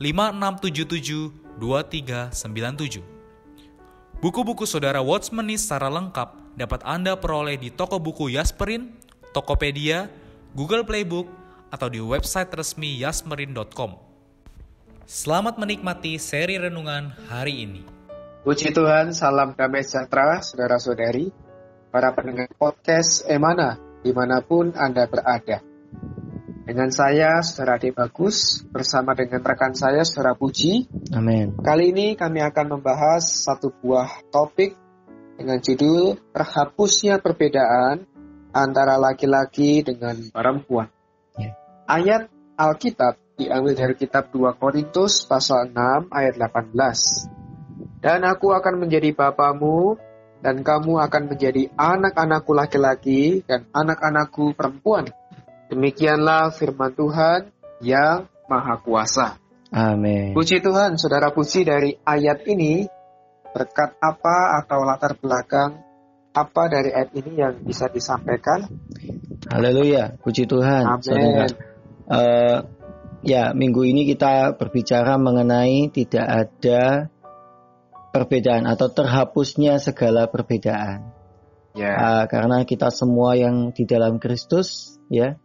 5677 0.00 1.60
2397. 1.60 3.04
Buku-buku 4.24 4.64
saudara 4.64 5.04
Watchmeni 5.04 5.60
secara 5.60 5.92
lengkap 5.92 6.56
dapat 6.56 6.80
Anda 6.88 7.20
peroleh 7.20 7.60
di 7.60 7.68
toko 7.68 8.00
buku 8.00 8.32
Yasmerin, 8.32 8.96
Tokopedia, 9.36 10.08
Google 10.56 10.88
Playbook, 10.88 11.28
atau 11.68 11.92
di 11.92 12.00
website 12.00 12.48
resmi 12.48 12.96
yasmerin.com. 13.04 14.00
Selamat 15.04 15.60
menikmati 15.60 16.16
seri 16.16 16.56
renungan 16.56 17.12
hari 17.28 17.68
ini. 17.68 17.84
Puji 18.40 18.72
Tuhan, 18.72 19.12
salam 19.12 19.52
damai 19.52 19.84
sejahtera, 19.84 20.40
saudara-saudari, 20.40 21.28
para 21.92 22.08
pendengar 22.16 22.48
podcast 22.56 23.28
Emana 23.28 23.76
di 24.00 24.16
mana 24.16 24.40
pun 24.40 24.72
Anda 24.72 25.04
berada. 25.04 25.69
Dengan 26.70 26.86
saya, 26.94 27.42
Saudara 27.42 27.82
Ade 27.82 27.90
Bagus, 27.90 28.62
bersama 28.70 29.10
dengan 29.18 29.42
rekan 29.42 29.74
saya, 29.74 30.06
Saudara 30.06 30.38
Puji. 30.38 30.86
Amin. 31.10 31.58
Kali 31.58 31.90
ini 31.90 32.14
kami 32.14 32.38
akan 32.46 32.78
membahas 32.78 33.26
satu 33.26 33.74
buah 33.74 34.22
topik 34.30 34.78
dengan 35.34 35.58
judul 35.58 36.14
Terhapusnya 36.30 37.18
Perbedaan 37.18 38.06
Antara 38.54 39.02
Laki-Laki 39.02 39.82
dengan 39.82 40.14
Perempuan. 40.30 40.86
Ya. 41.34 41.58
Ayat 41.90 42.30
Alkitab 42.54 43.18
diambil 43.34 43.74
dari 43.74 43.98
kitab 43.98 44.30
2 44.30 44.54
Korintus 44.54 45.26
pasal 45.26 45.74
6 45.74 46.06
ayat 46.14 46.38
18. 46.38 47.98
Dan 47.98 48.22
aku 48.22 48.54
akan 48.54 48.78
menjadi 48.78 49.10
bapamu 49.10 49.98
dan 50.38 50.62
kamu 50.62 51.02
akan 51.02 51.34
menjadi 51.34 51.66
anak-anakku 51.74 52.54
laki-laki 52.54 53.42
dan 53.42 53.66
anak-anakku 53.74 54.54
perempuan. 54.54 55.10
Demikianlah 55.70 56.50
firman 56.50 56.90
Tuhan 56.98 57.54
yang 57.78 58.26
Maha 58.50 58.82
Kuasa. 58.82 59.38
Amin. 59.70 60.34
Puji 60.34 60.58
Tuhan, 60.58 60.98
saudara 60.98 61.30
puji 61.30 61.62
dari 61.62 61.94
ayat 62.02 62.42
ini, 62.50 62.90
berkat 63.54 63.94
apa 64.02 64.58
atau 64.58 64.82
latar 64.82 65.14
belakang 65.14 65.78
apa 66.34 66.62
dari 66.66 66.90
ayat 66.90 67.14
ini 67.14 67.38
yang 67.38 67.54
bisa 67.62 67.86
disampaikan? 67.86 68.66
Haleluya, 69.46 70.18
puji 70.18 70.50
Tuhan. 70.50 70.84
Amin. 70.90 71.54
Uh, 72.10 72.66
ya, 73.22 73.54
minggu 73.54 73.86
ini 73.86 74.10
kita 74.10 74.58
berbicara 74.58 75.22
mengenai 75.22 75.86
tidak 75.94 76.26
ada 76.26 76.82
perbedaan 78.10 78.66
atau 78.66 78.90
terhapusnya 78.90 79.78
segala 79.78 80.26
perbedaan. 80.26 81.14
Ya. 81.78 81.94
Uh, 81.94 82.24
karena 82.26 82.66
kita 82.66 82.90
semua 82.90 83.38
yang 83.38 83.70
di 83.70 83.86
dalam 83.86 84.18
Kristus 84.18 84.98
ya 85.06 85.38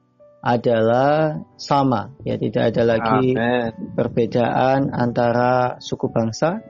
adalah 0.46 1.42
sama 1.58 2.14
ya 2.22 2.38
tidak 2.38 2.70
ada 2.70 2.84
lagi 2.86 3.34
Amen. 3.34 3.98
perbedaan 3.98 4.94
antara 4.94 5.82
suku 5.82 6.14
bangsa, 6.14 6.62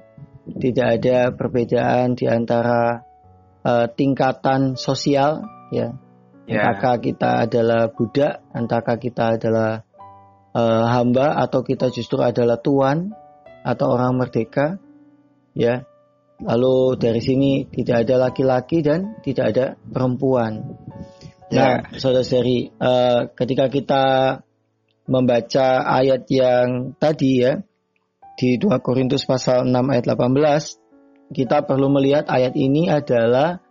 tidak 0.48 0.88
ada 1.04 1.36
perbedaan 1.36 2.16
di 2.16 2.32
antara 2.32 3.04
uh, 3.68 3.86
tingkatan 3.92 4.80
sosial 4.80 5.44
ya. 5.76 5.92
Ya. 6.46 6.62
Entahkah 6.62 7.02
kita 7.02 7.30
adalah 7.50 7.90
budak, 7.90 8.46
entahkah 8.54 9.02
kita 9.02 9.36
adalah 9.36 9.82
uh, 10.54 10.86
hamba 10.94 11.42
atau 11.42 11.66
kita 11.66 11.90
justru 11.90 12.22
adalah 12.22 12.62
tuan 12.62 13.12
atau 13.66 13.92
orang 13.92 14.16
merdeka 14.16 14.80
ya. 15.52 15.84
Lalu 16.36 17.02
dari 17.02 17.22
sini 17.24 17.52
tidak 17.68 18.08
ada 18.08 18.30
laki-laki 18.30 18.86
dan 18.86 19.20
tidak 19.26 19.46
ada 19.56 19.66
perempuan. 19.90 20.78
Nah, 21.54 21.86
Ya. 21.86 22.00
saudara-saudari, 22.02 22.74
eh, 22.74 23.20
ketika 23.38 23.66
kita 23.70 24.04
membaca 25.06 25.68
ayat 25.86 26.26
yang 26.34 26.98
tadi 26.98 27.46
ya 27.46 27.62
di 28.36 28.58
2 28.58 28.82
Korintus 28.82 29.30
pasal 29.30 29.70
6 29.70 29.94
ayat 29.94 30.10
18, 30.10 30.82
kita 31.30 31.62
perlu 31.66 31.94
melihat 31.94 32.26
ayat 32.30 32.58
ini 32.58 32.90
adalah 32.90 33.62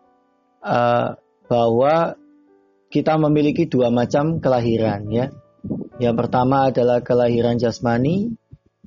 eh, 0.65 1.09
bahwa 1.45 2.17
kita 2.89 3.19
memiliki 3.21 3.69
dua 3.69 3.93
macam 3.93 4.41
kelahiran 4.41 5.11
ya. 5.13 5.29
Yang 6.01 6.15
pertama 6.25 6.73
adalah 6.73 7.05
kelahiran 7.05 7.61
jasmani, 7.61 8.33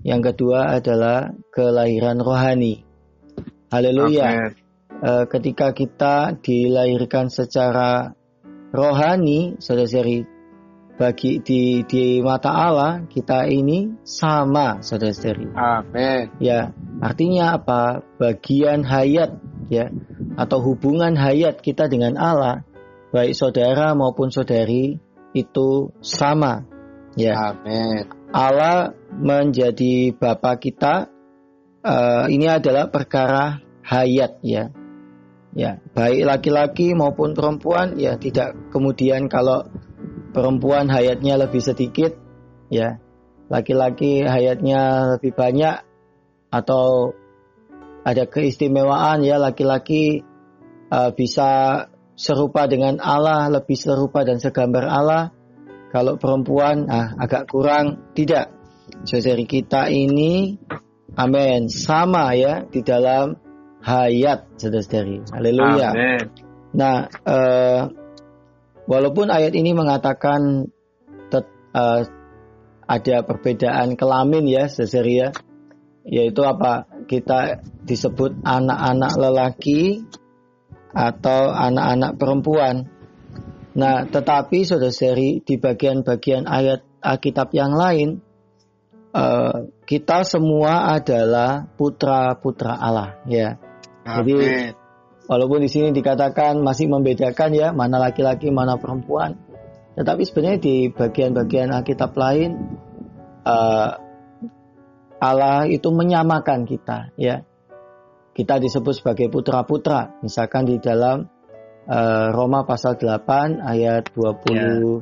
yang 0.02 0.25
kedua 0.25 0.74
adalah 0.74 1.38
kelahiran 1.54 2.18
rohani. 2.18 2.81
Haleluya. 3.69 4.25
Amen. 4.25 4.52
Eh, 4.98 5.25
ketika 5.30 5.78
kita 5.78 6.34
dilahirkan 6.42 7.30
secara 7.30 8.17
rohani, 8.78 9.58
saudara-saudari, 9.58 10.30
bagi 10.98 11.42
di 11.42 11.82
di 11.86 12.22
mata 12.22 12.54
Allah 12.54 13.06
kita 13.10 13.50
ini 13.50 14.02
sama, 14.06 14.86
saudara-saudari. 14.86 15.50
Amin. 15.58 16.30
Ya, 16.38 16.74
artinya 17.02 17.58
apa? 17.58 18.06
Bagian 18.22 18.86
hayat 18.86 19.42
ya 19.74 19.90
atau 20.38 20.62
hubungan 20.62 21.18
hayat 21.18 21.66
kita 21.66 21.90
dengan 21.90 22.18
Allah, 22.22 22.66
baik 23.10 23.34
saudara 23.34 23.98
maupun 23.98 24.30
saudari 24.30 25.02
itu 25.34 25.94
sama. 26.02 26.66
Ya. 27.18 27.54
Amin. 27.54 28.14
Allah 28.30 28.94
menjadi 29.10 30.14
Bapa 30.14 30.62
kita 30.62 31.10
eh, 31.82 32.26
ini 32.30 32.46
adalah 32.46 32.94
perkara 32.94 33.62
hayat 33.86 34.42
ya. 34.46 34.70
Ya, 35.56 35.81
baik 35.96 36.28
laki-laki 36.28 36.94
maupun 36.94 37.34
perempuan 37.34 37.97
ya 37.97 38.19
tidak 38.19 38.53
kemudian 38.69 39.25
kalau 39.31 39.66
perempuan 40.35 40.91
hayatnya 40.91 41.40
lebih 41.40 41.63
sedikit 41.63 42.13
ya, 42.69 43.00
laki-laki 43.50 44.22
hayatnya 44.28 45.16
lebih 45.18 45.34
banyak 45.34 45.81
atau 46.52 47.16
ada 48.07 48.24
keistimewaan 48.30 49.25
ya 49.25 49.36
laki-laki 49.41 50.22
eh, 50.91 51.12
bisa 51.16 51.84
serupa 52.18 52.66
dengan 52.66 52.97
Allah, 52.97 53.47
lebih 53.47 53.78
serupa 53.78 54.25
dan 54.25 54.41
segambar 54.41 54.89
Allah. 54.89 55.24
Kalau 55.94 56.19
perempuan 56.19 56.89
ah, 56.89 57.16
agak 57.16 57.48
kurang 57.48 58.12
tidak. 58.12 58.51
Saudari 59.04 59.44
kita 59.44 59.88
ini 59.92 60.56
amin 61.16 61.68
sama 61.68 62.31
ya 62.36 62.63
di 62.68 62.81
dalam 62.83 63.36
hayat 63.88 64.51
saudari. 64.60 65.24
Haleluya. 65.31 65.89
Nah, 66.75 67.07
eh, 67.07 67.81
walaupun 68.84 69.31
ayat 69.31 69.56
ini 69.56 69.72
mengatakan 69.72 70.68
tet- 71.31 71.56
eh, 71.72 72.04
ada 72.84 73.18
perbedaan 73.24 73.95
kelamin 73.95 74.44
ya, 74.44 74.68
saudari 74.68 75.24
ya, 75.24 75.30
yaitu 76.04 76.44
apa? 76.44 76.84
Kita 77.07 77.63
disebut 77.88 78.44
anak-anak 78.44 79.16
lelaki 79.16 80.04
atau 80.92 81.56
anak-anak 81.56 82.19
perempuan. 82.19 82.92
Nah, 83.78 84.04
tetapi 84.04 84.68
saudari 84.68 85.39
di 85.39 85.56
bagian-bagian 85.56 86.44
ayat 86.44 86.84
Alkitab 87.00 87.56
yang 87.56 87.72
lain, 87.72 88.19
eh, 89.16 89.57
kita 89.88 90.28
semua 90.28 90.92
adalah 90.92 91.63
putra-putra 91.80 92.75
Allah, 92.75 93.24
ya. 93.24 93.67
Jadi 94.07 94.36
walaupun 95.27 95.59
di 95.59 95.69
sini 95.69 95.92
dikatakan 95.92 96.63
masih 96.63 96.88
membedakan 96.88 97.51
ya 97.51 97.75
mana 97.75 98.00
laki-laki 98.00 98.48
mana 98.48 98.80
perempuan, 98.80 99.36
tetapi 100.00 100.24
sebenarnya 100.24 100.59
di 100.63 100.75
bagian-bagian 100.88 101.75
Alkitab 101.75 102.15
lain 102.15 102.56
eh, 103.44 103.92
Allah 105.18 105.65
itu 105.65 105.89
menyamakan 105.89 106.69
kita 106.69 107.12
ya. 107.18 107.42
Kita 108.38 108.62
disebut 108.62 109.01
sebagai 109.01 109.33
putra-putra. 109.33 110.13
Misalkan 110.21 110.69
di 110.69 110.77
dalam 110.77 111.25
uh, 111.89 112.30
Roma 112.30 112.69
pasal 112.69 112.94
8 113.01 113.65
ayat 113.65 114.13
29 114.13 115.01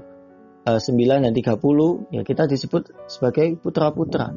ya. 0.63 1.19
dan 1.19 1.33
30 1.35 2.15
ya 2.15 2.21
kita 2.23 2.47
disebut 2.47 2.95
sebagai 3.11 3.59
putra-putra. 3.59 4.31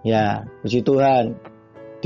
Ya, 0.00 0.48
puji 0.64 0.80
Tuhan. 0.80 1.36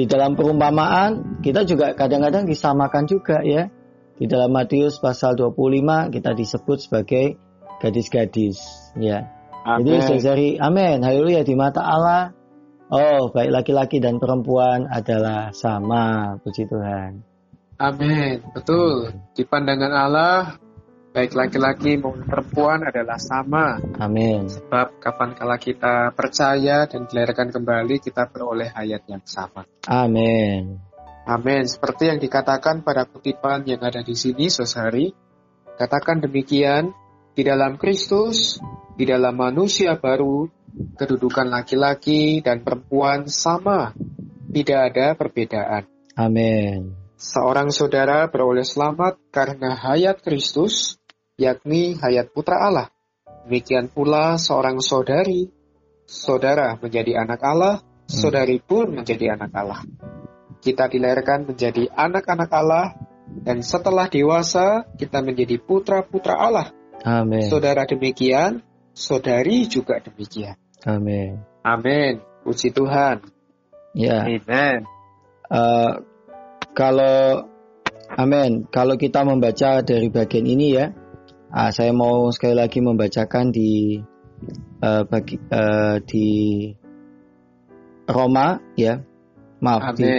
Di 0.00 0.08
dalam 0.08 0.32
perumpamaan 0.32 1.44
kita 1.44 1.68
juga 1.68 1.92
kadang-kadang 1.92 2.48
disamakan 2.48 3.04
juga 3.04 3.44
ya. 3.44 3.68
Di 4.16 4.24
dalam 4.24 4.48
Matius 4.48 4.96
pasal 4.96 5.36
25 5.36 6.08
kita 6.08 6.32
disebut 6.32 6.78
sebagai 6.80 7.36
gadis-gadis 7.84 8.64
ya. 8.96 9.28
Amen. 9.60 10.00
Jadi 10.00 10.24
dari 10.24 10.48
amin, 10.56 11.04
haleluya 11.04 11.44
di 11.44 11.52
mata 11.52 11.84
Allah 11.84 12.32
Oh, 12.90 13.30
baik 13.30 13.54
laki-laki 13.54 14.02
dan 14.02 14.18
perempuan 14.18 14.90
adalah 14.90 15.54
sama, 15.54 16.34
puji 16.42 16.66
Tuhan. 16.66 17.22
Amin, 17.78 18.42
betul. 18.50 19.14
Di 19.30 19.46
pandangan 19.46 19.94
Allah, 19.94 20.58
baik 21.10 21.34
laki-laki 21.34 21.98
maupun 21.98 22.22
perempuan 22.22 22.86
adalah 22.86 23.18
sama. 23.18 23.82
Amin. 23.98 24.46
Sebab 24.46 25.02
kapan 25.02 25.34
kala 25.34 25.58
kita 25.58 26.14
percaya 26.14 26.86
dan 26.86 27.10
dilahirkan 27.10 27.50
kembali, 27.50 27.98
kita 27.98 28.30
beroleh 28.30 28.70
hayat 28.70 29.02
yang 29.10 29.22
sama. 29.26 29.66
Amin. 29.90 30.78
Amin. 31.26 31.64
Seperti 31.66 32.10
yang 32.10 32.22
dikatakan 32.22 32.86
pada 32.86 33.06
kutipan 33.06 33.66
yang 33.66 33.82
ada 33.82 34.02
di 34.06 34.14
sini, 34.14 34.46
Sosari, 34.48 35.10
katakan 35.78 36.22
demikian, 36.22 36.94
di 37.34 37.42
dalam 37.46 37.78
Kristus, 37.78 38.58
di 38.98 39.06
dalam 39.06 39.34
manusia 39.34 39.98
baru, 39.98 40.50
kedudukan 40.98 41.50
laki-laki 41.50 42.42
dan 42.42 42.62
perempuan 42.62 43.26
sama, 43.26 43.94
tidak 44.50 44.78
ada 44.92 45.06
perbedaan. 45.18 45.82
Amin. 46.18 46.94
Seorang 47.20 47.68
saudara 47.68 48.28
beroleh 48.32 48.64
selamat 48.64 49.20
karena 49.28 49.76
hayat 49.76 50.24
Kristus, 50.24 50.99
yakni 51.40 51.96
hayat 51.96 52.28
Putra 52.36 52.60
Allah. 52.60 52.92
Demikian 53.48 53.88
pula 53.88 54.36
seorang 54.36 54.84
saudari, 54.84 55.48
saudara 56.04 56.76
menjadi 56.76 57.24
anak 57.24 57.40
Allah, 57.40 57.80
saudari 58.04 58.60
pun 58.60 58.92
menjadi 58.92 59.32
anak 59.32 59.50
Allah. 59.56 59.80
Kita 60.60 60.92
dilahirkan 60.92 61.48
menjadi 61.48 61.88
anak-anak 61.88 62.50
Allah, 62.52 62.92
dan 63.40 63.64
setelah 63.64 64.12
dewasa 64.12 64.84
kita 65.00 65.24
menjadi 65.24 65.56
putra-putra 65.56 66.36
Allah. 66.36 66.68
Amin. 67.00 67.48
Saudara 67.48 67.88
demikian, 67.88 68.60
saudari 68.92 69.64
juga 69.64 69.96
demikian. 70.04 70.60
Amin. 70.84 71.40
Amin. 71.64 72.20
Puji 72.44 72.76
Tuhan. 72.76 73.24
Ya. 73.96 74.28
Amin. 74.28 74.84
Uh, 75.48 76.04
kalau 76.76 77.48
Amin. 78.10 78.66
Kalau 78.74 78.98
kita 78.98 79.22
membaca 79.22 79.86
dari 79.86 80.10
bagian 80.10 80.42
ini 80.42 80.74
ya, 80.74 80.90
uh, 81.50 81.70
saya 81.74 81.90
mau 81.90 82.30
sekali 82.30 82.54
lagi 82.56 82.78
membacakan 82.80 83.50
di 83.50 83.98
uh, 84.82 85.02
bagi, 85.06 85.36
uh, 85.50 85.98
di 86.02 86.28
Roma 88.06 88.58
ya. 88.74 89.02
Maaf 89.60 89.92
Amin. 89.92 89.98
di 89.98 90.10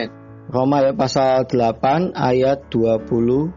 Roma 0.52 0.86
ya 0.86 0.94
pasal 0.94 1.50
8 1.50 2.14
ayat 2.14 2.70
29 2.70 3.52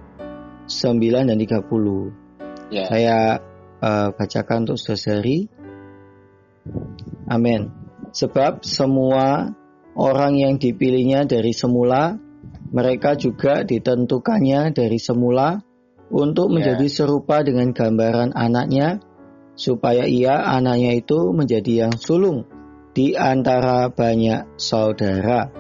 dan 1.29 1.37
30. 1.37 2.73
Yeah. 2.73 2.87
Saya 2.89 3.19
uh, 3.83 4.09
bacakan 4.17 4.65
untuk 4.65 4.79
saudari. 4.81 5.51
Amin. 7.29 7.69
Sebab 8.15 8.65
semua 8.65 9.53
orang 9.99 10.39
yang 10.39 10.55
dipilihnya 10.57 11.29
dari 11.29 11.53
semula, 11.53 12.17
mereka 12.73 13.19
juga 13.19 13.67
ditentukannya 13.67 14.73
dari 14.73 14.97
semula 14.97 15.61
untuk 16.13 16.51
ya. 16.51 16.53
menjadi 16.61 16.87
serupa 16.91 17.41
dengan 17.41 17.73
gambaran 17.73 18.37
anaknya, 18.37 19.01
supaya 19.55 20.05
ia 20.05 20.43
anaknya 20.43 20.99
itu 20.99 21.31
menjadi 21.31 21.87
yang 21.87 21.95
sulung 21.95 22.45
di 22.95 23.15
antara 23.15 23.91
banyak 23.91 24.59
saudara. 24.59 25.51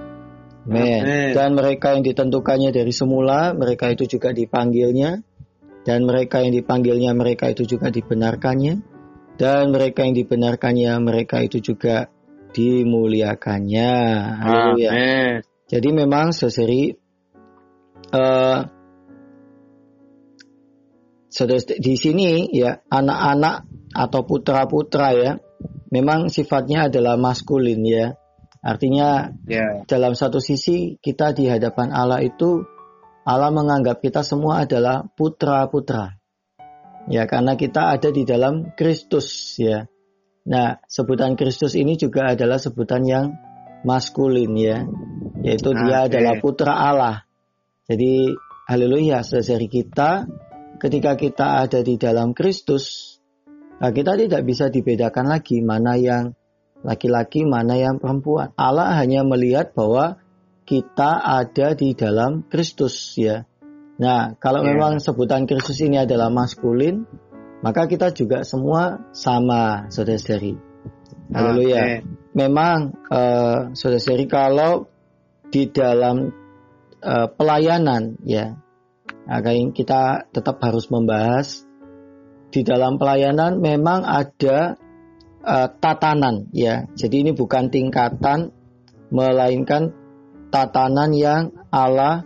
Amin. 0.65 1.37
Dan 1.37 1.53
mereka 1.53 1.93
yang 1.93 2.03
ditentukannya 2.03 2.73
dari 2.73 2.93
semula, 2.95 3.53
mereka 3.53 3.93
itu 3.93 4.09
juga 4.09 4.33
dipanggilnya, 4.33 5.21
dan 5.85 6.09
mereka 6.09 6.41
yang 6.41 6.57
dipanggilnya, 6.57 7.13
mereka 7.13 7.53
itu 7.53 7.69
juga 7.69 7.93
dibenarkannya, 7.93 8.81
dan 9.37 9.63
mereka 9.69 10.09
yang 10.09 10.17
dibenarkannya, 10.17 10.93
mereka 11.05 11.45
itu 11.45 11.61
juga 11.61 12.09
dimuliakannya. 12.55 13.93
Haleluya. 14.41 14.91
Jadi 15.69 15.89
memang 15.91 16.33
seseri 16.33 16.95
uh, 18.15 18.59
di 21.83 21.95
sini 21.99 22.47
ya 22.55 22.79
anak-anak 22.87 23.67
atau 23.91 24.21
putra-putra 24.23 25.09
ya 25.15 25.33
memang 25.91 26.27
sifatnya 26.27 26.91
adalah 26.91 27.15
maskulin 27.15 27.83
ya. 27.87 28.07
Artinya 28.65 29.29
yeah. 29.45 29.85
dalam 29.85 30.17
satu 30.17 30.41
sisi 30.41 30.97
kita 30.99 31.37
di 31.37 31.47
hadapan 31.47 31.93
Allah 31.93 32.25
itu 32.25 32.65
Allah 33.25 33.53
menganggap 33.55 34.01
kita 34.01 34.27
semua 34.27 34.65
adalah 34.65 35.05
putra-putra. 35.05 36.17
Ya, 37.05 37.29
karena 37.29 37.57
kita 37.61 37.93
ada 37.93 38.09
di 38.09 38.25
dalam 38.25 38.73
Kristus 38.73 39.61
ya. 39.61 39.85
Nah, 40.49 40.81
sebutan 40.89 41.37
Kristus 41.37 41.77
ini 41.77 42.01
juga 42.01 42.33
adalah 42.33 42.57
sebutan 42.57 43.05
yang 43.05 43.37
maskulin 43.85 44.53
ya, 44.57 44.89
yaitu 45.45 45.73
okay. 45.73 45.81
dia 45.85 45.97
adalah 46.09 46.41
putra 46.41 46.73
Allah. 46.73 47.17
Jadi, 47.85 48.33
haleluya, 48.69 49.21
saudari 49.21 49.69
kita 49.69 50.25
ketika 50.79 51.15
kita 51.19 51.67
ada 51.67 51.81
di 51.81 51.95
dalam 51.97 52.33
Kristus, 52.33 53.17
nah 53.79 53.91
kita 53.91 54.19
tidak 54.19 54.43
bisa 54.47 54.71
dibedakan 54.71 55.31
lagi 55.31 55.63
mana 55.65 55.99
yang 55.99 56.35
laki-laki, 56.85 57.49
mana 57.49 57.81
yang 57.81 57.97
perempuan. 57.97 58.53
Allah 58.55 58.95
hanya 59.01 59.25
melihat 59.25 59.73
bahwa 59.73 60.21
kita 60.69 61.21
ada 61.21 61.73
di 61.73 61.97
dalam 61.97 62.45
Kristus 62.49 63.17
ya. 63.17 63.49
Nah, 63.95 64.35
kalau 64.37 64.65
yeah. 64.65 64.75
memang 64.75 64.93
sebutan 64.99 65.47
Kristus 65.49 65.81
ini 65.81 66.03
adalah 66.03 66.29
maskulin, 66.29 67.07
maka 67.63 67.87
kita 67.87 68.11
juga 68.13 68.43
semua 68.43 69.09
sama, 69.15 69.89
saudara-saudari. 69.89 70.59
Haleluya. 71.33 71.81
Okay. 71.81 71.99
Memang, 72.35 72.93
uh, 73.09 73.73
saudara-saudari, 73.73 74.27
kalau 74.27 74.91
di 75.49 75.71
dalam 75.71 76.35
uh, 77.01 77.27
pelayanan, 77.31 78.19
ya, 78.27 78.59
nah, 79.25 79.41
kita 79.73 80.29
tetap 80.31 80.61
harus 80.61 80.89
membahas 80.93 81.65
di 82.55 82.63
dalam 82.63 83.01
pelayanan 83.01 83.59
memang 83.59 84.07
ada 84.07 84.79
uh, 85.43 85.69
tatanan, 85.75 86.47
ya. 86.55 86.87
Jadi 86.95 87.27
ini 87.27 87.33
bukan 87.35 87.67
tingkatan, 87.67 88.55
melainkan 89.11 89.91
tatanan 90.55 91.11
yang 91.11 91.51
Allah 91.75 92.23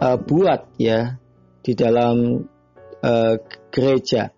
uh, 0.00 0.16
buat 0.16 0.72
ya 0.80 1.20
di 1.60 1.72
dalam 1.76 2.48
uh, 3.04 3.34
gereja. 3.68 4.32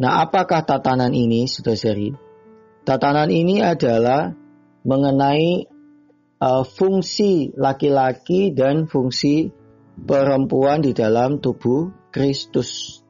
Nah, 0.00 0.24
apakah 0.24 0.64
tatanan 0.64 1.12
ini, 1.12 1.48
saudara-saudari? 1.48 2.16
Tatanan 2.84 3.28
ini 3.28 3.60
adalah 3.60 4.32
mengenai 4.84 5.68
uh, 6.40 6.64
fungsi 6.64 7.52
laki-laki 7.52 8.56
dan 8.56 8.88
fungsi 8.88 9.52
perempuan 10.04 10.80
di 10.84 10.96
dalam 10.96 11.40
tubuh 11.40 12.10
Kristus. 12.10 13.00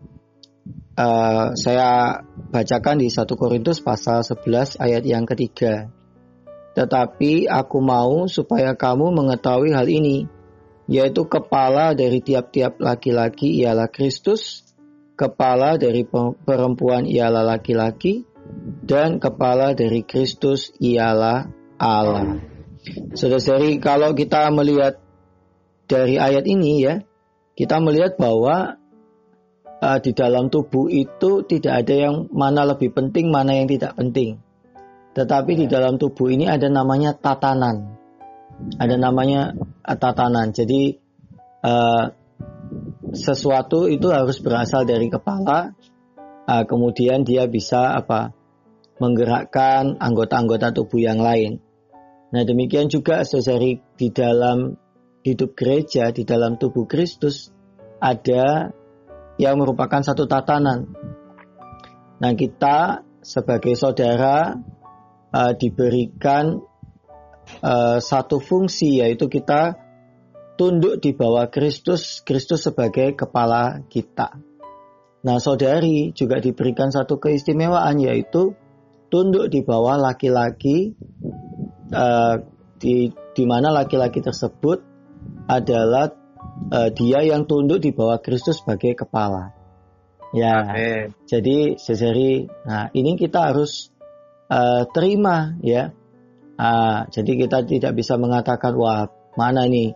Uh, 1.01 1.57
saya 1.57 2.21
bacakan 2.53 3.01
di 3.01 3.09
1 3.09 3.25
Korintus 3.25 3.81
pasal 3.81 4.21
11 4.21 4.77
ayat 4.77 5.03
yang 5.07 5.25
ketiga. 5.25 5.89
Tetapi 6.77 7.51
aku 7.51 7.79
mau 7.83 8.29
supaya 8.31 8.77
kamu 8.77 9.11
mengetahui 9.11 9.75
hal 9.75 9.89
ini, 9.91 10.29
yaitu 10.87 11.27
kepala 11.27 11.97
dari 11.97 12.23
tiap-tiap 12.23 12.79
laki-laki 12.79 13.65
ialah 13.65 13.91
Kristus, 13.91 14.63
kepala 15.19 15.81
dari 15.81 16.07
perempuan 16.47 17.09
ialah 17.09 17.43
laki-laki, 17.43 18.29
dan 18.85 19.19
kepala 19.19 19.75
dari 19.75 20.07
Kristus 20.07 20.71
ialah 20.79 21.51
Allah. 21.81 22.39
Saudara-saudari, 23.13 23.77
kalau 23.83 24.17
kita 24.17 24.49
melihat 24.53 25.01
dari 25.91 26.15
ayat 26.23 26.47
ini 26.47 26.87
ya, 26.87 27.03
kita 27.59 27.83
melihat 27.83 28.15
bahwa 28.15 28.79
uh, 29.83 29.99
di 29.99 30.15
dalam 30.15 30.47
tubuh 30.47 30.87
itu 30.87 31.43
tidak 31.43 31.83
ada 31.83 31.95
yang 32.07 32.31
mana 32.31 32.63
lebih 32.63 32.95
penting, 32.95 33.35
mana 33.35 33.59
yang 33.59 33.67
tidak 33.67 33.99
penting. 33.99 34.39
Tetapi 35.19 35.59
di 35.59 35.67
dalam 35.67 35.99
tubuh 35.99 36.31
ini 36.31 36.47
ada 36.47 36.71
namanya 36.71 37.19
tatanan 37.19 38.01
ada 38.77 38.97
namanya 39.01 39.57
tatanan. 39.85 40.53
Jadi 40.53 41.01
uh, 41.65 42.05
sesuatu 43.11 43.89
itu 43.89 44.13
harus 44.13 44.39
berasal 44.41 44.85
dari 44.85 45.09
kepala, 45.09 45.73
uh, 46.47 46.65
kemudian 46.69 47.25
dia 47.25 47.49
bisa 47.49 47.97
apa 47.97 48.37
menggerakkan 49.01 49.97
anggota-anggota 49.97 50.77
tubuh 50.77 51.01
yang 51.01 51.21
lain. 51.25 51.61
Nah 52.31 52.43
demikian 52.47 52.93
juga 52.93 53.25
saudari 53.27 53.81
di 53.97 54.09
dalam 54.13 54.77
hidup 55.21 55.57
gereja, 55.57 56.11
di 56.11 56.25
dalam 56.25 56.57
tubuh 56.57 56.89
Kristus 56.89 57.53
ada 58.01 58.73
yang 59.37 59.57
merupakan 59.61 60.01
satu 60.01 60.25
tatanan. 60.25 60.89
Nah 62.21 62.33
kita 62.37 63.05
sebagai 63.21 63.77
saudara 63.77 64.57
uh, 65.33 65.53
diberikan 65.57 66.61
uh, 67.61 67.99
satu 68.01 68.41
fungsi 68.41 69.01
yaitu 69.01 69.29
kita 69.29 69.77
tunduk 70.61 71.01
di 71.01 71.17
bawah 71.17 71.49
Kristus, 71.49 72.21
Kristus 72.21 72.69
sebagai 72.69 73.17
kepala 73.17 73.81
kita. 73.89 74.37
Nah, 75.21 75.37
saudari 75.37 76.17
juga 76.17 76.41
diberikan 76.41 76.89
satu 76.89 77.21
keistimewaan 77.21 77.97
yaitu 78.01 78.57
tunduk 79.13 79.49
di 79.53 79.61
bawah 79.65 79.97
laki-laki 80.01 80.97
uh, 81.93 82.41
di 82.81 83.13
di 83.37 83.45
mana 83.45 83.73
laki-laki 83.73 84.25
tersebut 84.25 84.90
adalah 85.51 86.15
uh, 86.71 86.89
dia 86.95 87.27
yang 87.27 87.51
tunduk 87.51 87.83
di 87.83 87.91
bawah 87.91 88.23
Kristus 88.23 88.63
sebagai 88.63 88.95
kepala. 88.95 89.51
Ya, 90.31 90.63
Amen. 90.63 91.11
jadi 91.27 91.75
saudari, 91.75 92.47
nah 92.63 92.87
ini 92.95 93.19
kita 93.19 93.51
harus 93.51 93.91
uh, 94.47 94.87
terima 94.95 95.59
ya. 95.59 95.91
Uh, 96.55 97.09
jadi 97.11 97.49
kita 97.49 97.67
tidak 97.67 97.93
bisa 97.99 98.15
mengatakan 98.15 98.79
wah 98.79 99.11
mana 99.35 99.67
ini 99.67 99.91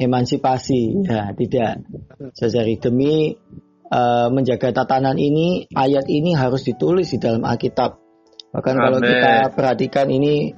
emansipasi, 0.00 1.04
ya 1.04 1.36
tidak. 1.36 1.84
Saudari 2.32 2.80
demi 2.80 3.36
uh, 3.92 4.32
menjaga 4.32 4.72
tatanan 4.72 5.20
ini, 5.20 5.68
ayat 5.76 6.08
ini 6.08 6.32
harus 6.32 6.64
ditulis 6.64 7.12
di 7.12 7.20
dalam 7.20 7.44
Alkitab. 7.44 8.00
Bahkan 8.56 8.74
Amen. 8.80 8.84
kalau 8.88 8.98
kita 9.04 9.32
perhatikan 9.52 10.08
ini 10.08 10.56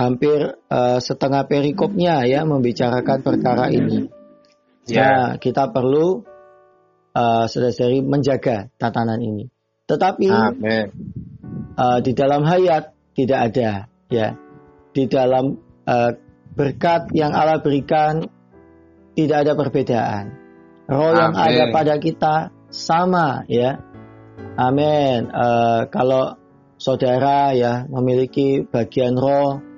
hampir 0.00 0.56
uh, 0.72 0.96
setengah 0.96 1.44
perikopnya 1.44 2.24
ya 2.24 2.48
membicarakan 2.48 3.20
perkara 3.20 3.68
ini. 3.68 4.08
Ya, 4.88 5.04
nah, 5.04 5.28
kita 5.36 5.68
perlu 5.68 6.24
uh, 7.12 7.44
saudara 7.44 8.00
menjaga 8.00 8.72
tatanan 8.80 9.20
ini. 9.20 9.52
Tetapi 9.84 10.26
Uh, 11.76 11.98
di 12.00 12.16
dalam 12.16 12.48
hayat 12.48 12.96
tidak 13.12 13.52
ada 13.52 13.92
ya. 14.08 14.36
Di 14.96 15.04
dalam 15.04 15.60
uh, 15.84 16.10
berkat 16.56 17.12
yang 17.12 17.36
Allah 17.36 17.60
berikan 17.60 18.24
tidak 19.12 19.46
ada 19.46 19.52
perbedaan. 19.52 20.24
Roh 20.90 21.12
yang 21.14 21.36
ada 21.36 21.70
pada 21.70 21.94
kita 22.00 22.50
sama 22.72 23.46
ya. 23.46 23.78
Amin. 24.56 25.30
Uh, 25.30 25.86
kalau 25.92 26.40
saudara 26.80 27.52
ya 27.54 27.84
memiliki 27.86 28.64
bagian 28.66 29.14
roh 29.14 29.69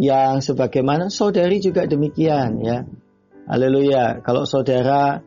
yang 0.00 0.42
sebagaimana 0.42 1.10
saudari 1.10 1.62
juga 1.62 1.86
demikian 1.86 2.58
ya. 2.62 2.82
Haleluya. 3.44 4.24
Kalau 4.24 4.48
saudara 4.48 5.20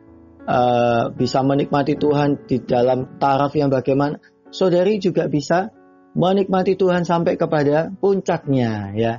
uh, 0.44 1.14
bisa 1.14 1.40
menikmati 1.46 1.94
Tuhan 1.94 2.44
di 2.44 2.58
dalam 2.60 3.16
taraf 3.16 3.54
yang 3.54 3.70
bagaimana, 3.70 4.18
saudari 4.50 4.98
juga 4.98 5.30
bisa 5.30 5.70
menikmati 6.18 6.74
Tuhan 6.74 7.06
sampai 7.06 7.38
kepada 7.38 7.94
puncaknya 7.94 8.92
ya. 8.98 9.14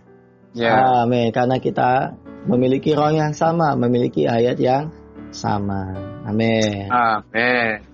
Yeah. 0.51 1.05
Amin. 1.05 1.31
Karena 1.31 1.61
kita 1.61 2.19
memiliki 2.49 2.91
roh 2.97 3.13
yang 3.13 3.31
sama, 3.31 3.77
memiliki 3.79 4.25
ayat 4.25 4.57
yang 4.59 4.91
sama. 5.29 5.95
Amin. 6.25 6.89
Amin. 6.89 7.85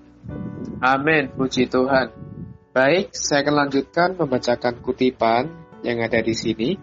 Amin, 0.82 1.24
puji 1.38 1.70
Tuhan. 1.70 2.10
Baik, 2.76 3.16
saya 3.16 3.46
akan 3.46 3.56
lanjutkan 3.68 4.10
membacakan 4.20 4.84
kutipan 4.84 5.48
yang 5.86 6.02
ada 6.04 6.20
di 6.20 6.34
sini. 6.36 6.76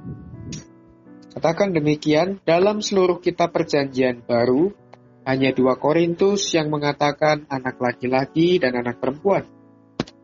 Katakan 1.33 1.73
demikian, 1.73 2.45
dalam 2.45 2.85
seluruh 2.85 3.17
kitab 3.17 3.57
perjanjian 3.57 4.21
baru, 4.21 4.69
hanya 5.25 5.49
dua 5.57 5.81
Korintus 5.81 6.53
yang 6.53 6.69
mengatakan 6.69 7.49
anak 7.49 7.81
laki-laki 7.81 8.61
dan 8.61 8.77
anak 8.77 9.01
perempuan. 9.01 9.49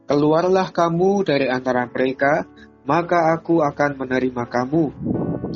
Keluarlah 0.05 0.69
kamu 0.69 1.25
dari 1.25 1.49
antara 1.49 1.89
mereka, 1.89 2.45
maka 2.85 3.33
aku 3.33 3.65
akan 3.65 3.97
menerima 4.05 4.45
kamu, 4.53 4.85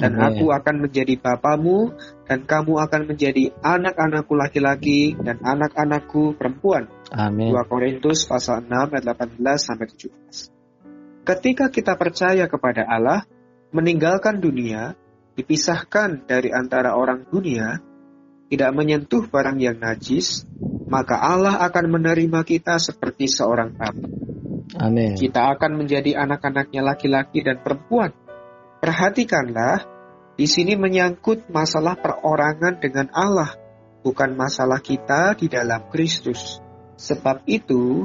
dan 0.00 0.16
aku 0.16 0.48
akan 0.52 0.88
menjadi 0.88 1.20
bapamu, 1.20 1.92
dan 2.24 2.48
kamu 2.48 2.80
akan 2.88 3.12
menjadi 3.12 3.52
anak-anakku 3.60 4.32
laki-laki 4.32 5.12
dan 5.20 5.36
anak-anakku 5.44 6.32
perempuan. 6.36 6.88
Amin. 7.12 7.52
2 7.52 7.60
Korintus 7.68 8.24
pasal 8.24 8.64
6 8.64 8.72
ayat 8.72 9.04
18 9.04 9.36
sampai 9.60 9.84
17. 9.84 11.28
Ketika 11.28 11.68
kita 11.68 12.00
percaya 12.00 12.48
kepada 12.48 12.88
Allah, 12.88 13.28
meninggalkan 13.72 14.40
dunia, 14.40 14.96
dipisahkan 15.32 16.28
dari 16.28 16.52
antara 16.52 16.96
orang 16.96 17.24
dunia, 17.28 17.80
tidak 18.52 18.70
menyentuh 18.76 19.24
barang 19.32 19.58
yang 19.60 19.80
najis, 19.80 20.44
maka 20.92 21.16
Allah 21.16 21.56
akan 21.64 21.88
menerima 21.88 22.44
kita 22.44 22.76
seperti 22.76 23.24
seorang 23.24 23.72
abu. 23.80 24.04
Amin. 24.76 25.16
Kita 25.16 25.52
akan 25.56 25.80
menjadi 25.80 26.20
anak-anaknya 26.20 26.84
laki-laki 26.84 27.40
dan 27.40 27.64
perempuan. 27.64 28.12
Perhatikanlah, 28.84 29.88
di 30.36 30.44
sini 30.44 30.76
menyangkut 30.76 31.48
masalah 31.48 31.96
perorangan 31.96 32.80
dengan 32.80 33.08
Allah, 33.12 33.56
bukan 34.04 34.36
masalah 34.36 34.80
kita 34.80 35.36
di 35.36 35.48
dalam 35.48 35.88
Kristus. 35.88 36.60
Sebab 36.96 37.48
itu, 37.48 38.04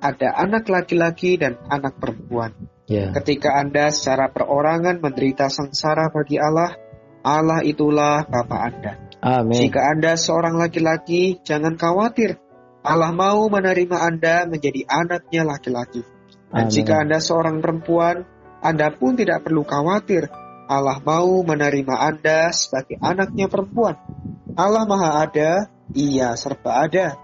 ada 0.00 0.36
anak 0.40 0.68
laki-laki 0.68 1.36
dan 1.36 1.60
anak 1.68 2.00
perempuan. 2.00 2.52
Yeah. 2.90 3.14
Ketika 3.14 3.54
Anda 3.54 3.94
secara 3.94 4.34
perorangan 4.34 4.98
menderita 4.98 5.46
sengsara 5.46 6.10
bagi 6.10 6.42
Allah, 6.42 6.74
Allah 7.22 7.62
itulah 7.62 8.26
Bapa 8.26 8.66
Anda. 8.66 8.92
Amin. 9.22 9.54
Jika 9.54 9.94
Anda 9.94 10.18
seorang 10.18 10.58
laki-laki, 10.58 11.38
jangan 11.46 11.78
khawatir. 11.78 12.42
Allah 12.82 13.14
mau 13.14 13.46
menerima 13.46 13.94
Anda 13.94 14.42
menjadi 14.50 14.90
anaknya 14.90 15.46
laki-laki. 15.46 16.02
Dan 16.50 16.66
Amin. 16.66 16.74
jika 16.74 17.06
Anda 17.06 17.22
seorang 17.22 17.62
perempuan, 17.62 18.26
Anda 18.58 18.90
pun 18.90 19.14
tidak 19.14 19.46
perlu 19.46 19.62
khawatir. 19.62 20.26
Allah 20.66 20.98
mau 20.98 21.46
menerima 21.46 21.94
Anda 21.94 22.50
sebagai 22.50 22.98
anaknya 22.98 23.46
perempuan. 23.46 24.02
Allah 24.58 24.82
Maha 24.82 25.30
Ada, 25.30 25.70
Ia 25.94 26.34
serba 26.34 26.86
ada. 26.86 27.14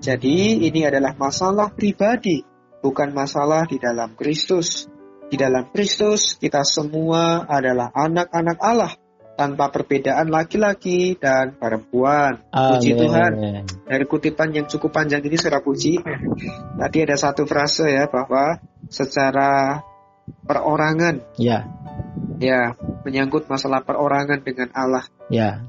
Jadi 0.00 0.64
ini 0.64 0.84
adalah 0.88 1.12
masalah 1.16 1.72
pribadi, 1.72 2.44
bukan 2.86 3.10
masalah 3.10 3.66
di 3.66 3.82
dalam 3.82 4.14
Kristus. 4.14 4.86
Di 5.26 5.34
dalam 5.34 5.66
Kristus 5.74 6.38
kita 6.38 6.62
semua 6.62 7.42
adalah 7.50 7.90
anak-anak 7.90 8.58
Allah 8.62 8.94
tanpa 9.34 9.74
perbedaan 9.74 10.30
laki-laki 10.30 11.18
dan 11.18 11.58
perempuan. 11.58 12.46
Puji 12.54 12.94
Tuhan. 12.94 13.32
Dari 13.66 14.04
kutipan 14.06 14.54
yang 14.54 14.70
cukup 14.70 14.94
panjang 14.94 15.26
ini 15.26 15.34
sudah 15.34 15.58
puji. 15.58 15.98
Tadi 16.78 16.98
ada 17.02 17.18
satu 17.18 17.42
frase 17.42 17.90
ya 17.90 18.06
bahwa 18.06 18.62
secara 18.86 19.82
perorangan. 20.46 21.26
Ya. 21.42 21.66
Ya, 22.38 22.78
menyangkut 23.02 23.50
masalah 23.50 23.82
perorangan 23.82 24.46
dengan 24.46 24.70
Allah. 24.78 25.04
Ya. 25.26 25.66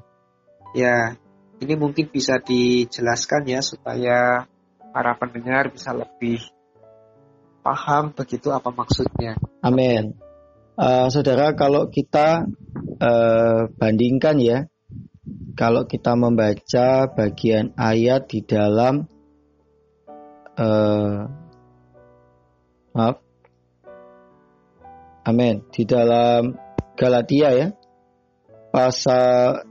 Ya, 0.77 1.17
ini 1.57 1.73
mungkin 1.73 2.13
bisa 2.13 2.37
dijelaskan 2.37 3.49
ya 3.49 3.65
supaya 3.65 4.45
para 4.93 5.15
pendengar 5.17 5.71
bisa 5.73 5.95
lebih 5.95 6.43
paham 7.67 8.15
begitu 8.15 8.47
apa 8.55 8.71
maksudnya. 8.71 9.35
Amin. 9.59 10.15
Uh, 10.79 11.11
saudara, 11.11 11.51
kalau 11.51 11.91
kita 11.91 12.47
uh, 13.03 13.67
bandingkan 13.75 14.39
ya, 14.39 14.71
kalau 15.59 15.83
kita 15.83 16.15
membaca 16.15 17.11
bagian 17.11 17.75
ayat 17.75 18.31
di 18.31 18.39
dalam 18.47 19.11
uh, 20.55 21.27
maaf, 22.95 23.19
Amin, 25.27 25.67
di 25.75 25.83
dalam 25.83 26.55
Galatia 26.95 27.51
ya, 27.51 27.67
pasal 28.71 29.67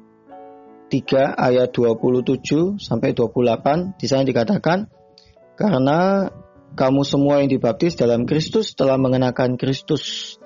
3 0.93 1.33
ayat 1.33 1.73
27 1.73 2.77
sampai 2.77 3.17
28 3.17 3.97
di 3.97 4.07
sana 4.07 4.23
dikatakan 4.29 4.85
karena 5.57 6.29
kamu 6.77 7.03
semua 7.09 7.41
yang 7.41 7.49
dibaptis 7.49 7.97
dalam 7.97 8.29
Kristus 8.29 8.77
telah 8.77 9.01
mengenakan 9.01 9.57
Kristus. 9.57 10.37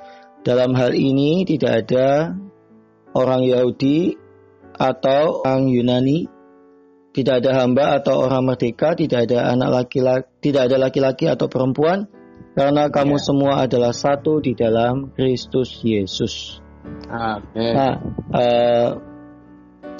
Dalam 0.40 0.72
hal 0.72 0.96
ini 0.96 1.44
tidak 1.44 1.84
ada 1.84 2.32
orang 3.12 3.44
Yahudi 3.44 4.16
atau 4.72 5.44
orang 5.44 5.68
Yunani, 5.68 6.24
tidak 7.12 7.44
ada 7.44 7.60
hamba 7.60 8.00
atau 8.00 8.24
orang 8.24 8.48
merdeka, 8.48 8.96
tidak 8.96 9.28
ada 9.28 9.52
anak 9.52 9.68
laki-laki, 9.68 10.30
tidak 10.40 10.72
ada 10.72 10.76
laki-laki 10.80 11.28
atau 11.28 11.50
perempuan, 11.52 12.08
karena 12.56 12.88
kamu 12.88 13.20
ya. 13.20 13.24
semua 13.26 13.52
adalah 13.68 13.92
satu 13.92 14.40
di 14.40 14.56
dalam 14.56 15.12
Kristus 15.12 15.84
Yesus. 15.84 16.64
Amin. 17.12 17.74
Nah, 17.76 17.94
uh, 18.32 18.88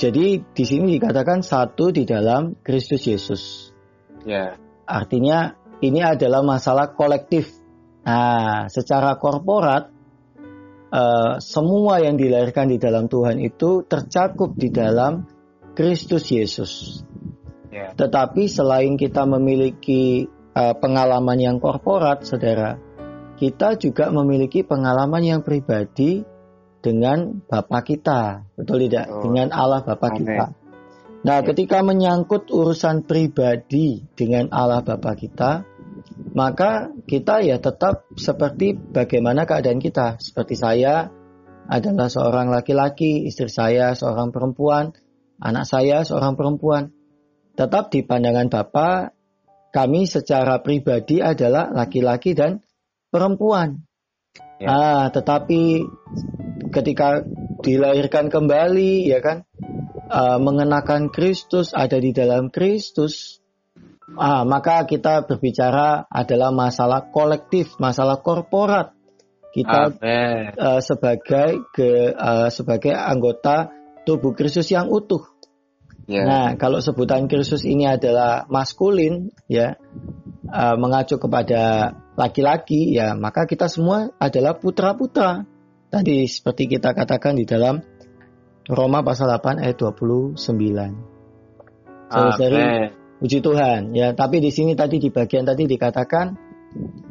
jadi 0.01 0.41
di 0.41 0.65
sini 0.65 0.97
dikatakan 0.97 1.45
satu 1.45 1.93
di 1.93 2.09
dalam 2.09 2.57
Kristus 2.65 3.05
Yesus. 3.05 3.43
Ya. 4.25 4.57
Artinya 4.89 5.60
ini 5.81 6.01
adalah 6.05 6.45
masalah 6.45 6.93
kolektif. 6.93 7.49
Nah, 8.05 8.69
secara 8.73 9.17
korporat 9.21 9.93
uh, 10.93 11.37
semua 11.41 12.01
yang 12.01 12.17
dilahirkan 12.17 12.69
di 12.69 12.77
dalam 12.81 13.09
Tuhan 13.09 13.41
itu 13.41 13.85
tercakup 13.85 14.57
di 14.57 14.69
dalam 14.73 15.25
Kristus 15.77 16.29
Yesus. 16.29 17.03
Yeah. 17.71 17.95
Tetapi 17.95 18.51
selain 18.51 18.99
kita 18.99 19.25
memiliki 19.25 20.27
uh, 20.57 20.75
pengalaman 20.77 21.39
yang 21.39 21.57
korporat, 21.63 22.27
saudara, 22.27 22.77
kita 23.39 23.79
juga 23.81 24.13
memiliki 24.13 24.67
pengalaman 24.67 25.23
yang 25.25 25.41
pribadi 25.41 26.21
dengan 26.81 27.41
Bapa 27.45 27.81
kita, 27.85 28.49
betul 28.57 28.85
tidak? 28.89 29.07
Oh. 29.09 29.23
Dengan 29.25 29.53
Allah 29.53 29.81
Bapa 29.85 30.09
kita. 30.13 30.47
Nah, 31.21 31.45
ketika 31.45 31.85
menyangkut 31.85 32.49
urusan 32.49 33.05
pribadi 33.05 34.09
dengan 34.17 34.49
Allah 34.49 34.81
Bapa 34.81 35.13
kita, 35.13 35.69
maka 36.31 36.93
kita 37.09 37.43
ya 37.43 37.59
tetap 37.59 38.07
seperti 38.15 38.77
bagaimana 38.77 39.45
keadaan 39.49 39.83
kita. 39.83 40.21
Seperti 40.23 40.55
saya 40.55 41.11
adalah 41.71 42.11
seorang 42.11 42.51
laki-laki, 42.51 43.27
istri 43.27 43.51
saya 43.51 43.95
seorang 43.95 44.31
perempuan, 44.31 44.95
anak 45.43 45.67
saya 45.67 46.03
seorang 46.07 46.35
perempuan. 46.39 46.95
Tetap 47.55 47.91
di 47.91 48.07
pandangan 48.07 48.49
Bapa, 48.49 49.11
kami 49.71 50.07
secara 50.07 50.63
pribadi 50.63 51.23
adalah 51.23 51.71
laki-laki 51.71 52.35
dan 52.35 52.63
perempuan. 53.11 53.87
Ya. 54.61 54.69
Ah, 54.71 55.07
tetapi 55.11 55.83
ketika 56.71 57.27
dilahirkan 57.61 58.31
kembali, 58.31 59.09
ya 59.09 59.21
kan, 59.21 59.45
uh, 60.11 60.39
mengenakan 60.43 61.09
Kristus 61.09 61.73
ada 61.73 61.97
di 61.99 62.11
dalam 62.11 62.49
Kristus, 62.49 63.40
ah, 64.17 64.43
maka 64.49 64.87
kita 64.89 65.27
berbicara 65.27 66.07
adalah 66.09 66.51
masalah 66.51 67.11
kolektif, 67.13 67.77
masalah 67.79 68.19
korporat. 68.23 68.97
Kita 69.51 69.91
uh, 69.91 70.79
sebagai 70.79 71.67
ke, 71.75 72.15
uh, 72.15 72.47
sebagai 72.55 72.95
anggota 72.95 73.75
tubuh 74.07 74.31
Kristus 74.31 74.71
yang 74.71 74.87
utuh. 74.87 75.27
Yeah. 76.07 76.27
Nah, 76.27 76.47
kalau 76.55 76.79
sebutan 76.79 77.27
Kristus 77.27 77.67
ini 77.67 77.87
adalah 77.87 78.47
maskulin, 78.47 79.35
ya, 79.51 79.75
uh, 80.47 80.75
mengacu 80.79 81.19
kepada 81.19 81.95
laki-laki, 82.15 82.95
ya, 82.95 83.19
maka 83.19 83.47
kita 83.51 83.67
semua 83.67 84.15
adalah 84.23 84.55
putra-putra. 84.55 85.47
Tadi 85.91 86.31
seperti 86.31 86.71
kita 86.71 86.95
katakan 86.95 87.35
di 87.35 87.43
dalam 87.43 87.83
Roma 88.71 89.03
pasal 89.03 89.35
8 89.35 89.67
ayat 89.67 89.75
29. 89.75 90.39
Saudari, 92.11 92.91
puji 93.21 93.45
Tuhan. 93.45 93.93
Ya, 93.93 94.17
tapi 94.17 94.41
di 94.41 94.51
sini 94.51 94.73
tadi 94.73 94.99
di 94.99 95.13
bagian 95.13 95.45
tadi 95.45 95.69
dikatakan 95.69 96.35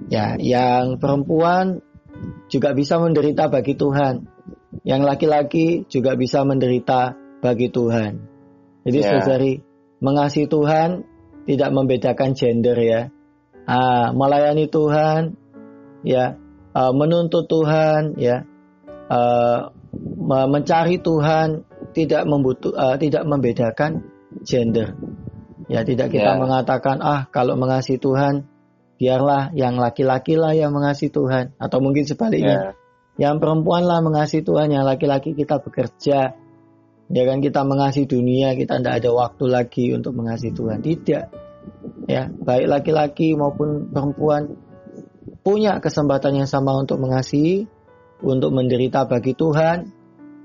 ya, 0.10 0.36
yang 0.42 0.98
perempuan 0.98 1.80
juga 2.50 2.74
bisa 2.74 2.98
menderita 2.98 3.48
bagi 3.48 3.78
Tuhan. 3.78 4.25
Yang 4.84 5.01
laki-laki 5.06 5.66
juga 5.88 6.18
bisa 6.18 6.42
menderita 6.44 7.13
bagi 7.39 7.70
Tuhan. 7.70 8.12
Jadi 8.84 9.00
yeah. 9.00 9.10
saudari, 9.22 9.54
mengasihi 10.01 10.50
Tuhan 10.50 11.06
tidak 11.46 11.70
membedakan 11.72 12.34
gender 12.34 12.78
ya. 12.78 13.01
Ah, 13.70 14.10
melayani 14.18 14.66
Tuhan, 14.66 15.38
ya, 16.01 16.42
uh, 16.74 16.94
menuntut 16.96 17.46
Tuhan, 17.46 18.18
ya, 18.18 18.46
uh, 19.10 19.70
mencari 20.25 21.01
Tuhan 21.01 21.66
tidak 21.94 22.24
membutuh, 22.30 22.74
uh, 22.74 22.96
tidak 22.98 23.25
membedakan 23.25 24.06
gender. 24.46 24.94
Ya, 25.70 25.86
tidak 25.86 26.10
kita 26.10 26.34
yeah. 26.34 26.42
mengatakan 26.42 26.98
ah 27.06 27.30
kalau 27.30 27.54
mengasihi 27.54 28.02
Tuhan 28.02 28.50
biarlah 29.00 29.54
yang 29.54 29.78
laki-laki 29.78 30.36
lah 30.36 30.58
yang 30.58 30.74
mengasihi 30.74 31.14
Tuhan 31.14 31.56
atau 31.62 31.78
mungkin 31.80 32.04
sebaliknya. 32.10 32.74
Yeah. 32.74 32.74
Yang 33.20 33.36
perempuan 33.46 33.84
lah 33.86 34.01
mengasihi 34.01 34.42
Tuhan, 34.42 34.74
yang 34.74 34.84
laki-laki 34.88 35.38
kita 35.38 35.62
bekerja. 35.62 36.34
Ya 37.10 37.24
kan 37.25 37.42
kita 37.42 37.68
mengasihi 37.68 38.08
dunia, 38.08 38.55
kita 38.55 38.79
tidak 38.79 39.03
ada 39.03 39.10
waktu 39.12 39.46
lagi 39.50 39.86
untuk 39.94 40.16
mengasihi 40.18 40.55
Tuhan. 40.55 40.79
Tidak. 40.79 41.25
Ya, 42.10 42.32
baik 42.32 42.66
laki-laki 42.66 43.36
maupun 43.36 43.92
perempuan 43.92 44.55
punya 45.44 45.84
kesempatan 45.84 46.42
yang 46.42 46.50
sama 46.50 46.79
untuk 46.79 46.98
mengasihi, 47.01 47.68
untuk 48.24 48.55
menderita 48.55 49.03
bagi 49.05 49.36
Tuhan, 49.36 49.92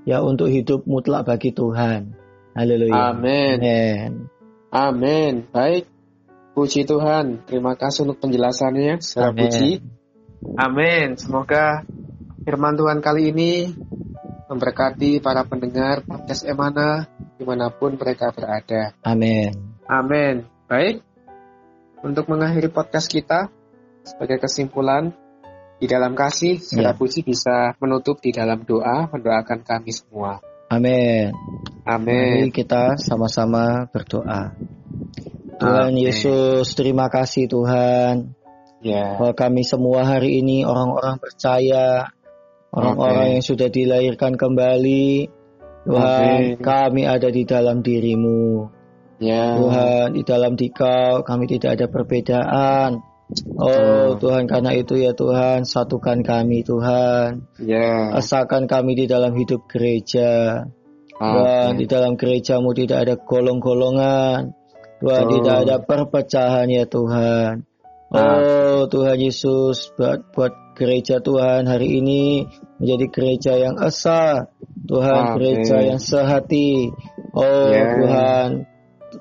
ya 0.03 0.19
untuk 0.19 0.51
hidup 0.51 0.83
mutlak 0.83 1.25
bagi 1.25 1.55
Tuhan. 1.55 2.11
Haleluya. 2.55 3.15
Amin. 3.15 3.55
Amin. 3.59 4.34
Amin. 4.75 5.47
Baik. 5.55 5.87
Puji 6.51 6.83
Tuhan. 6.83 7.47
Terima 7.47 7.79
kasih 7.79 8.03
untuk 8.03 8.27
penjelasannya. 8.27 8.99
Secara 8.99 9.31
puji. 9.31 9.79
Amin. 10.59 11.15
Semoga 11.15 11.87
firman 12.43 12.75
Tuhan 12.75 12.99
kali 12.99 13.31
ini 13.31 13.71
memberkati 14.51 15.23
para 15.23 15.47
pendengar 15.47 16.03
podcast 16.03 16.43
Emana 16.43 17.07
di 17.39 17.47
mana 17.47 17.71
pun 17.71 17.95
mereka 17.95 18.35
berada. 18.35 18.91
Amin. 19.07 19.55
Amin. 19.87 20.43
Baik. 20.67 20.99
Untuk 22.03 22.27
mengakhiri 22.27 22.67
podcast 22.67 23.07
kita, 23.07 23.47
sebagai 24.03 24.43
kesimpulan, 24.43 25.15
di 25.79 25.87
dalam 25.89 26.13
kasih, 26.13 26.61
ya. 26.75 26.93
puji 26.93 27.25
bisa 27.25 27.73
menutup 27.81 28.21
di 28.21 28.31
dalam 28.31 28.61
doa, 28.63 29.09
mendoakan 29.09 29.65
kami 29.65 29.91
semua. 29.91 30.39
Amin. 30.69 31.33
Amin. 31.85 32.49
Mari 32.49 32.49
kita 32.49 32.97
sama-sama 32.97 33.85
berdoa. 33.93 34.57
Tuhan 35.61 35.93
Amen. 35.93 36.01
Yesus, 36.01 36.73
terima 36.73 37.07
kasih 37.13 37.45
Tuhan. 37.45 38.33
Ya. 38.81 39.21
Bahwa 39.21 39.37
kami 39.37 39.61
semua 39.61 40.03
hari 40.03 40.41
ini 40.41 40.65
orang-orang 40.65 41.21
percaya, 41.21 42.09
orang-orang 42.73 43.39
yang 43.39 43.45
sudah 43.45 43.69
dilahirkan 43.69 44.33
kembali. 44.33 45.29
Tuhan, 45.85 46.57
kami 46.59 47.05
ada 47.05 47.29
di 47.29 47.45
dalam 47.45 47.85
dirimu. 47.85 48.65
Ya. 49.21 49.55
Tuhan, 49.55 50.17
di 50.17 50.23
dalam 50.25 50.57
dikau 50.57 51.21
kami 51.21 51.45
tidak 51.47 51.77
ada 51.79 51.85
perbedaan. 51.87 53.05
Oh 53.57 54.21
Tuhan 54.21 54.45
karena 54.45 54.77
itu 54.77 55.01
ya 55.01 55.17
Tuhan 55.17 55.65
satukan 55.65 56.21
kami 56.21 56.61
Tuhan. 56.61 57.49
Ya. 57.57 58.13
Asalkan 58.13 58.69
kami 58.69 58.93
di 58.93 59.05
dalam 59.09 59.33
hidup 59.33 59.65
gereja. 59.65 60.61
Tuhan 61.15 61.79
di 61.79 61.85
dalam 61.87 62.19
gerejamu 62.19 62.75
tidak 62.75 62.97
ada 63.07 63.15
golong-golongan. 63.15 64.51
Tuhan 64.99 65.23
oh. 65.27 65.31
tidak 65.39 65.55
ada 65.67 65.75
perpecahan 65.83 66.67
ya 66.71 66.83
Tuhan. 66.87 67.63
Oh 68.15 68.87
Tuhan 68.87 69.17
Yesus 69.19 69.91
buat 69.97 70.31
buat 70.31 70.53
gereja 70.77 71.19
Tuhan 71.19 71.67
hari 71.67 71.99
ini 71.99 72.47
menjadi 72.79 73.05
gereja 73.11 73.53
yang 73.59 73.75
esa. 73.79 74.51
Tuhan 74.85 75.21
Amen. 75.31 75.35
gereja 75.39 75.77
yang 75.83 75.99
sehati. 75.99 76.91
Oh 77.35 77.67
yeah. 77.71 77.95
Tuhan 77.99 78.47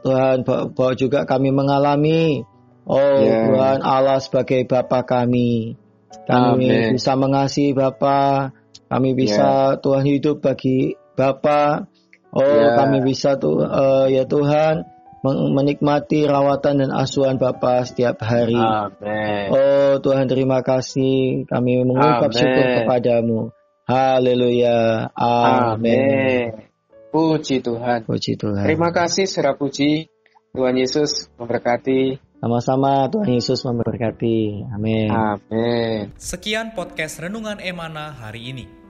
Tuhan 0.02 0.36
bahwa 0.46 0.92
juga 0.98 1.22
kami 1.26 1.54
mengalami 1.54 2.42
Oh 2.84 3.16
yeah. 3.24 3.48
Tuhan 3.48 3.78
Allah 3.80 4.20
sebagai 4.20 4.68
Bapa 4.68 5.08
kami. 5.08 5.80
Kami 6.28 6.68
Amen. 6.68 6.92
bisa 6.96 7.16
mengasihi 7.16 7.72
Bapa. 7.72 8.52
Kami 8.92 9.10
bisa 9.16 9.74
yeah. 9.74 9.80
Tuhan 9.80 10.04
hidup 10.04 10.44
bagi 10.44 10.92
Bapa. 11.14 11.86
Oh 12.34 12.42
yeah. 12.42 12.74
kami 12.74 12.98
bisa 13.06 13.38
tuh 13.38 13.62
uh, 13.62 14.10
ya 14.10 14.26
Tuhan 14.26 14.90
menikmati 15.24 16.28
rawatan 16.28 16.84
dan 16.84 16.90
asuhan 16.92 17.40
Bapa 17.40 17.86
setiap 17.88 18.20
hari. 18.20 18.58
Amen. 18.58 19.48
Oh 19.54 19.96
Tuhan 20.02 20.28
terima 20.28 20.60
kasih. 20.60 21.48
Kami 21.48 21.80
mengucap 21.86 22.28
Amen. 22.28 22.36
syukur 22.36 22.64
kepadamu. 22.82 23.40
Haleluya. 23.88 25.08
Amin. 25.16 26.68
Puji 27.08 27.62
Tuhan. 27.62 28.04
Puji 28.04 28.34
Tuhan. 28.36 28.66
Terima 28.66 28.90
kasih 28.90 29.24
serah 29.24 29.56
puji. 29.56 30.10
Tuhan 30.54 30.74
Yesus 30.78 31.30
memberkati. 31.34 32.18
Sama-sama 32.38 33.10
Tuhan 33.10 33.30
Yesus 33.32 33.64
memberkati. 33.66 34.68
Amin. 34.70 35.10
Amin. 35.10 36.14
Sekian 36.14 36.76
podcast 36.76 37.18
Renungan 37.18 37.58
Emana 37.58 38.14
hari 38.14 38.54
ini. 38.54 38.83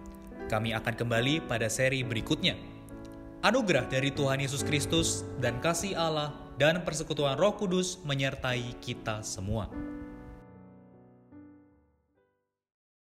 Kami 0.55 0.71
akan 0.71 0.95
kembali 0.95 1.51
pada 1.51 1.67
seri 1.67 2.07
berikutnya. 2.07 2.55
Anugerah 3.43 3.91
dari 3.91 4.15
Tuhan 4.15 4.39
Yesus 4.39 4.63
Kristus 4.63 5.27
dan 5.43 5.59
kasih 5.59 5.99
Allah 5.99 6.31
dan 6.63 6.87
persekutuan 6.87 7.35
Roh 7.35 7.59
Kudus 7.59 7.99
menyertai 8.07 8.79
kita 8.79 9.27
semua. 9.27 9.67